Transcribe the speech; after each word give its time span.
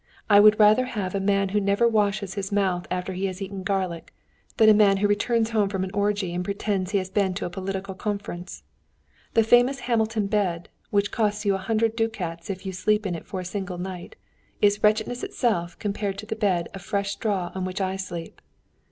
I 0.31 0.39
would 0.39 0.59
rather 0.59 0.85
have 0.85 1.13
a 1.13 1.19
man 1.19 1.49
who 1.49 1.61
never 1.61 1.87
washes 1.87 2.33
his 2.33 2.51
mouth 2.51 2.87
after 2.89 3.13
he 3.13 3.25
has 3.27 3.39
eaten 3.39 3.61
garlic, 3.61 4.15
than 4.57 4.67
a 4.67 4.73
man 4.73 4.97
who 4.97 5.07
returns 5.07 5.51
home 5.51 5.69
from 5.69 5.83
an 5.83 5.91
orgie 5.93 6.33
and 6.33 6.43
pretends 6.43 6.89
he 6.89 6.97
has 6.97 7.11
been 7.11 7.35
to 7.35 7.45
a 7.45 7.51
political 7.51 7.93
conference. 7.93 8.63
The 9.35 9.43
famous 9.43 9.81
Hamilton 9.81 10.25
bed, 10.25 10.69
which 10.89 11.11
costs 11.11 11.45
you 11.45 11.53
a 11.53 11.59
hundred 11.59 11.95
ducats 11.95 12.49
if 12.49 12.65
you 12.65 12.71
sleep 12.71 13.05
in 13.05 13.13
it 13.13 13.27
for 13.27 13.41
a 13.41 13.45
single 13.45 13.77
night, 13.77 14.15
is 14.59 14.81
wretchedness 14.81 15.21
itself 15.21 15.77
compared 15.77 16.17
to 16.17 16.25
the 16.25 16.35
bed 16.35 16.67
of 16.73 16.81
fresh 16.81 17.11
straw 17.11 17.51
on 17.53 17.63
which 17.63 17.79
I 17.79 17.95
sleep. 17.95 18.41